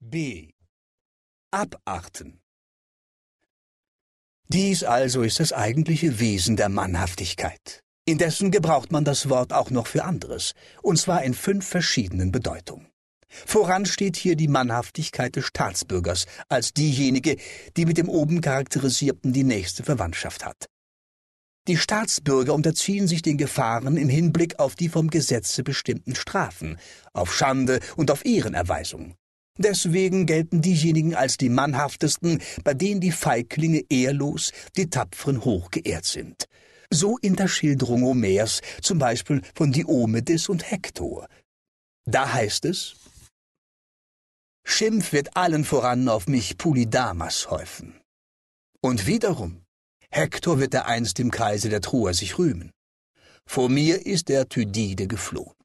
[0.00, 0.52] B.
[1.50, 2.40] Abarten.
[4.46, 7.82] Dies also ist das eigentliche Wesen der Mannhaftigkeit.
[8.06, 12.86] Indessen gebraucht man das Wort auch noch für anderes, und zwar in fünf verschiedenen Bedeutungen.
[13.28, 17.36] Voran steht hier die Mannhaftigkeit des Staatsbürgers als diejenige,
[17.76, 20.66] die mit dem oben charakterisierten die nächste Verwandtschaft hat.
[21.66, 26.78] Die Staatsbürger unterziehen sich den Gefahren im Hinblick auf die vom Gesetze bestimmten Strafen,
[27.12, 29.16] auf Schande und auf Ehrenerweisung.
[29.58, 36.04] Deswegen gelten diejenigen als die mannhaftesten, bei denen die Feiglinge ehrlos, die Tapferen hoch geehrt
[36.04, 36.46] sind.
[36.90, 41.28] So in der Schilderung Homers, zum Beispiel von Diomedes und Hektor.
[42.06, 42.96] Da heißt es,
[44.64, 48.00] Schimpf wird allen voran auf mich Polydamas häufen.
[48.80, 49.64] Und wiederum,
[50.10, 52.70] Hektor wird einst im Kreise der Troer sich rühmen.
[53.44, 55.57] Vor mir ist der Thydide geflohen.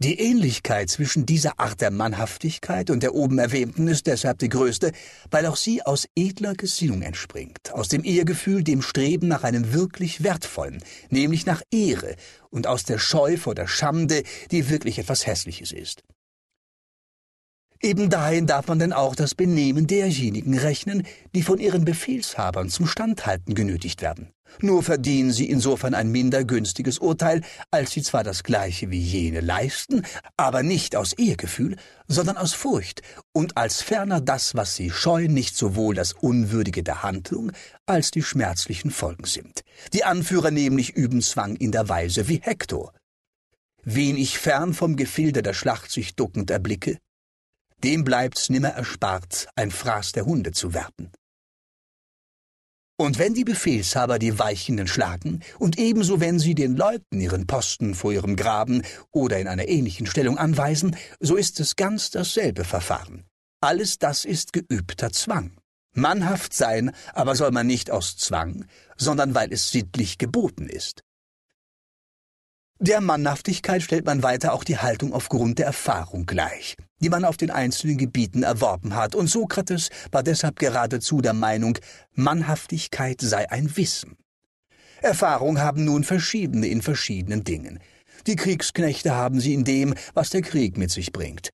[0.00, 4.92] Die Ähnlichkeit zwischen dieser Art der Mannhaftigkeit und der oben erwähnten ist deshalb die größte,
[5.28, 10.22] weil auch sie aus edler Gesinnung entspringt, aus dem Ehrgefühl, dem Streben nach einem wirklich
[10.22, 12.14] Wertvollen, nämlich nach Ehre,
[12.50, 16.04] und aus der Scheu vor der Schande, die wirklich etwas Hässliches ist.
[17.80, 22.86] Eben dahin darf man denn auch das Benehmen derjenigen rechnen, die von ihren Befehlshabern zum
[22.86, 24.32] Standhalten genötigt werden.
[24.60, 29.40] Nur verdienen sie insofern ein minder günstiges Urteil, als sie zwar das gleiche wie jene
[29.40, 30.02] leisten,
[30.36, 31.76] aber nicht aus Ehrgefühl,
[32.08, 37.02] sondern aus Furcht, und als ferner das, was sie scheuen, nicht sowohl das Unwürdige der
[37.02, 37.52] Handlung
[37.86, 39.62] als die schmerzlichen Folgen sind.
[39.92, 42.92] Die Anführer nämlich üben Zwang in der Weise wie Hektor.
[43.84, 46.98] Wen ich fern vom Gefilde der Schlacht sich duckend erblicke,
[47.84, 51.12] dem bleibt's nimmer erspart, ein Fraß der Hunde zu werden.
[53.00, 57.94] Und wenn die Befehlshaber die Weichenden schlagen, und ebenso wenn sie den Leuten ihren Posten
[57.94, 58.82] vor ihrem Graben
[59.12, 63.24] oder in einer ähnlichen Stellung anweisen, so ist es ganz dasselbe Verfahren.
[63.60, 65.56] Alles das ist geübter Zwang.
[65.94, 68.64] Mannhaft sein aber soll man nicht aus Zwang,
[68.96, 71.02] sondern weil es sittlich geboten ist.
[72.80, 77.36] Der Mannhaftigkeit stellt man weiter auch die Haltung aufgrund der Erfahrung gleich, die man auf
[77.36, 81.78] den einzelnen Gebieten erworben hat, und Sokrates war deshalb geradezu der Meinung,
[82.14, 84.16] Mannhaftigkeit sei ein Wissen.
[85.00, 87.78] Erfahrung haben nun verschiedene in verschiedenen Dingen.
[88.26, 91.50] Die Kriegsknechte haben sie in dem, was der Krieg mit sich bringt.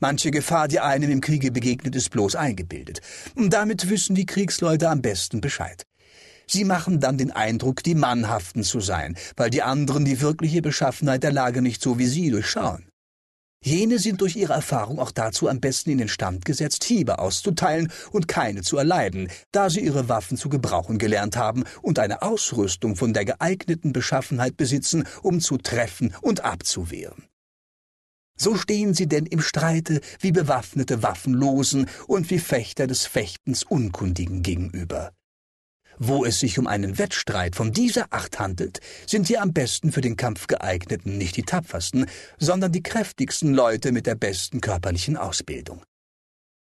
[0.00, 3.00] Manche Gefahr, die einem im Kriege begegnet, ist bloß eingebildet.
[3.34, 5.84] Und damit wissen die Kriegsleute am besten Bescheid.
[6.46, 11.22] Sie machen dann den Eindruck, die Mannhaften zu sein, weil die anderen die wirkliche Beschaffenheit
[11.22, 12.88] der Lage nicht so wie sie durchschauen.
[13.62, 17.90] Jene sind durch ihre Erfahrung auch dazu am besten in den Stand gesetzt, Hiebe auszuteilen
[18.12, 22.96] und keine zu erleiden, da sie ihre Waffen zu gebrauchen gelernt haben und eine Ausrüstung
[22.96, 27.24] von der geeigneten Beschaffenheit besitzen, um zu treffen und abzuwehren.
[28.38, 34.42] So stehen sie denn im Streite wie bewaffnete Waffenlosen und wie Fechter des Fechtens Unkundigen
[34.42, 35.12] gegenüber.
[35.98, 40.02] Wo es sich um einen Wettstreit von dieser Art handelt, sind die am besten für
[40.02, 42.06] den Kampf geeigneten nicht die tapfersten,
[42.38, 45.82] sondern die kräftigsten Leute mit der besten körperlichen Ausbildung.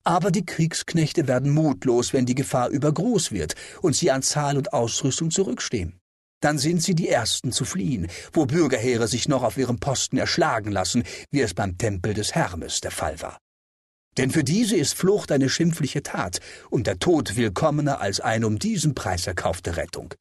[0.04, 4.72] Aber die Kriegsknechte werden mutlos, wenn die Gefahr übergroß wird und sie an Zahl und
[4.72, 5.98] Ausrüstung zurückstehen.
[6.40, 10.70] Dann sind sie die Ersten zu fliehen, wo Bürgerheere sich noch auf ihrem Posten erschlagen
[10.70, 13.38] lassen, wie es beim Tempel des Hermes der Fall war.
[14.16, 16.40] Denn für diese ist Flucht eine schimpfliche Tat
[16.70, 20.14] und der Tod willkommener als eine um diesen Preis erkaufte Rettung.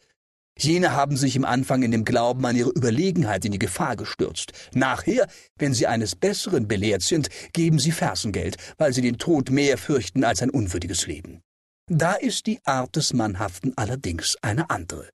[0.57, 4.53] Jene haben sich im Anfang in dem Glauben an ihre Überlegenheit in die Gefahr gestürzt.
[4.73, 9.77] Nachher, wenn sie eines Besseren belehrt sind, geben sie Fersengeld, weil sie den Tod mehr
[9.77, 11.41] fürchten als ein unwürdiges Leben.
[11.87, 15.09] Da ist die Art des Mannhaften allerdings eine andere.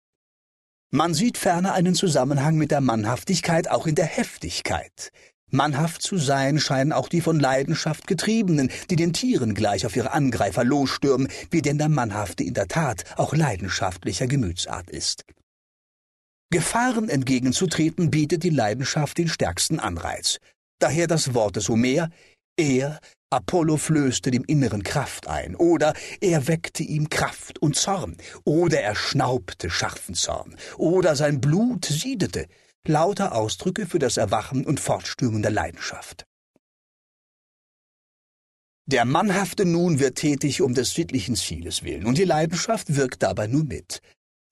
[0.92, 5.10] Man sieht ferner einen Zusammenhang mit der Mannhaftigkeit auch in der Heftigkeit.
[5.52, 10.14] Mannhaft zu sein scheinen auch die von Leidenschaft Getriebenen, die den Tieren gleich auf ihre
[10.14, 15.26] Angreifer losstürmen, wie denn der Mannhafte in der Tat auch leidenschaftlicher Gemütsart ist.
[16.52, 20.40] Gefahren entgegenzutreten bietet die Leidenschaft den stärksten Anreiz.
[20.80, 22.10] Daher das Wort des Homer,
[22.58, 23.00] er,
[23.30, 28.96] Apollo flößte dem Inneren Kraft ein, oder er weckte ihm Kraft und Zorn, oder er
[28.96, 32.48] schnaubte scharfen Zorn, oder sein Blut siedete,
[32.88, 36.26] lauter Ausdrücke für das Erwachen und Fortstürmen der Leidenschaft.
[38.88, 43.48] Der Mannhafte nun wird tätig um des sittlichen Zieles willen, und die Leidenschaft wirkt dabei
[43.48, 44.02] nur mit.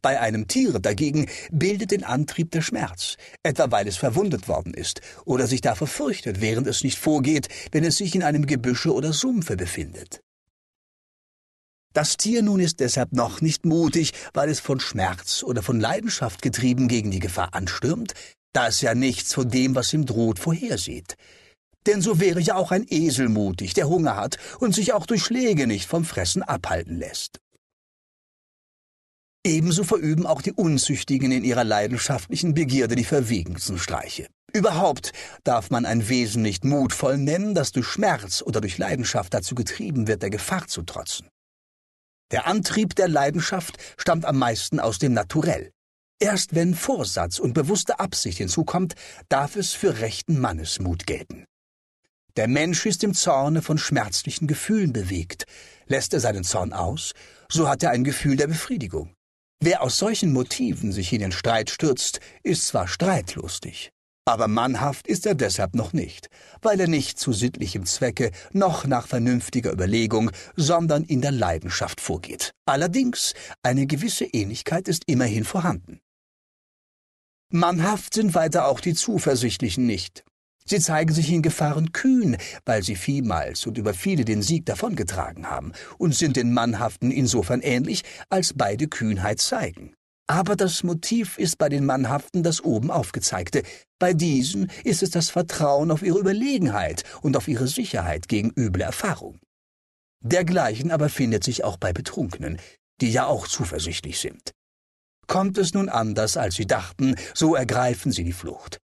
[0.02, 5.02] Bei einem Tiere dagegen bildet den Antrieb der Schmerz, etwa weil es verwundet worden ist
[5.26, 9.12] oder sich davor fürchtet, während es nicht vorgeht, wenn es sich in einem Gebüsche oder
[9.12, 10.22] Sumpfe befindet.
[11.94, 16.42] Das Tier nun ist deshalb noch nicht mutig, weil es von Schmerz oder von Leidenschaft
[16.42, 18.14] getrieben gegen die Gefahr anstürmt,
[18.54, 21.16] da es ja nichts von dem, was ihm droht, vorhersieht.
[21.88, 25.24] Denn so wäre ja auch ein Esel mutig, der Hunger hat und sich auch durch
[25.24, 27.40] Schläge nicht vom Fressen abhalten lässt.
[29.46, 34.28] Ebenso verüben auch die Unzüchtigen in ihrer leidenschaftlichen Begierde die verwegensten Streiche.
[34.54, 35.14] Überhaupt
[35.44, 40.08] darf man ein Wesen nicht mutvoll nennen, das durch Schmerz oder durch Leidenschaft dazu getrieben
[40.08, 41.28] wird, der Gefahr zu trotzen.
[42.32, 45.72] Der Antrieb der Leidenschaft stammt am meisten aus dem Naturell.
[46.20, 48.96] Erst wenn Vorsatz und bewusste Absicht hinzukommt,
[49.30, 51.46] darf es für rechten Mannesmut gelten.
[52.36, 55.46] Der Mensch ist im Zorne von schmerzlichen Gefühlen bewegt.
[55.88, 57.14] Lässt er seinen Zorn aus,
[57.50, 59.14] so hat er ein Gefühl der Befriedigung.
[59.62, 63.90] Wer aus solchen Motiven sich in den Streit stürzt, ist zwar streitlustig,
[64.30, 66.30] aber mannhaft ist er deshalb noch nicht,
[66.62, 72.52] weil er nicht zu sittlichem Zwecke noch nach vernünftiger Überlegung, sondern in der Leidenschaft vorgeht.
[72.66, 73.34] Allerdings,
[73.64, 76.00] eine gewisse Ähnlichkeit ist immerhin vorhanden.
[77.52, 80.24] Mannhaft sind weiter auch die Zuversichtlichen nicht.
[80.66, 85.50] Sie zeigen sich in Gefahren kühn, weil sie vielmals und über viele den Sieg davongetragen
[85.50, 89.96] haben und sind den Mannhaften insofern ähnlich, als beide Kühnheit zeigen.
[90.30, 93.64] Aber das Motiv ist bei den Mannhaften das oben aufgezeigte.
[93.98, 98.84] Bei diesen ist es das Vertrauen auf ihre Überlegenheit und auf ihre Sicherheit gegen üble
[98.84, 99.40] Erfahrung.
[100.24, 102.62] Dergleichen aber findet sich auch bei Betrunkenen,
[103.02, 104.52] die ja auch zuversichtlich sind.
[105.26, 108.78] Kommt es nun anders, als sie dachten, so ergreifen sie die Flucht.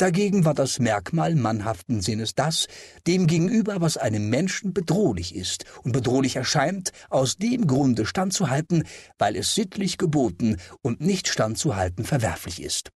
[0.00, 2.68] Dagegen war das Merkmal mannhaften Sinnes das,
[3.06, 8.84] dem gegenüber, was einem Menschen bedrohlich ist und bedrohlich erscheint, aus dem Grunde standzuhalten,
[9.18, 12.88] weil es sittlich geboten und nicht standzuhalten verwerflich ist.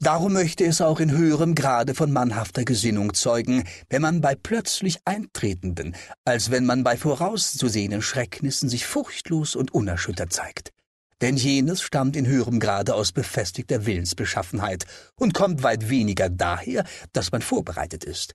[0.00, 4.98] Darum möchte es auch in höherem Grade von mannhafter Gesinnung zeugen, wenn man bei plötzlich
[5.06, 10.70] Eintretenden, als wenn man bei vorauszusehenden Schrecknissen sich furchtlos und unerschüttert zeigt
[11.20, 14.84] denn jenes stammt in höherem Grade aus befestigter Willensbeschaffenheit
[15.16, 18.34] und kommt weit weniger daher, dass man vorbereitet ist.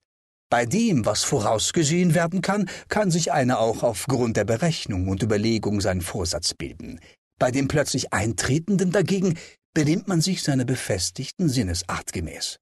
[0.50, 5.82] Bei dem, was vorausgesehen werden kann, kann sich einer auch aufgrund der Berechnung und Überlegung
[5.82, 7.00] seinen Vorsatz bilden.
[7.40, 9.38] Bei dem plötzlich Eintretenden dagegen
[9.74, 12.60] benimmt man sich seiner befestigten Sinnesart gemäß.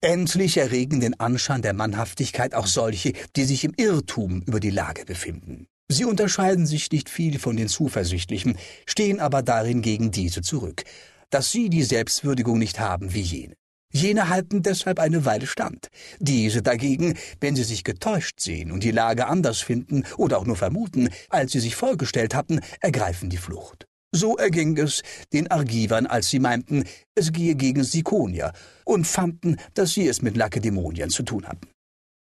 [0.00, 5.04] Endlich erregen den Anschein der Mannhaftigkeit auch solche, die sich im Irrtum über die Lage
[5.04, 5.66] befinden.
[5.90, 10.84] Sie unterscheiden sich nicht viel von den Zuversichtlichen, stehen aber darin gegen diese zurück,
[11.30, 13.54] dass sie die Selbstwürdigung nicht haben wie jene.
[13.90, 15.88] Jene halten deshalb eine Weile stand.
[16.18, 20.56] Diese dagegen, wenn sie sich getäuscht sehen und die Lage anders finden oder auch nur
[20.56, 23.86] vermuten, als sie sich vorgestellt hatten, ergreifen die Flucht.
[24.12, 25.02] So erging es
[25.32, 26.84] den Argivern, als sie meinten,
[27.14, 28.52] es gehe gegen Sikonier
[28.84, 31.68] und fanden, dass sie es mit Lakedämonien zu tun hatten.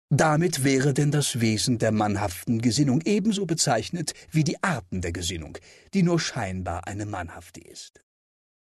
[0.09, 5.57] Damit wäre denn das Wesen der mannhaften Gesinnung ebenso bezeichnet wie die Arten der Gesinnung,
[5.93, 8.06] die nur scheinbar eine mannhafte ist.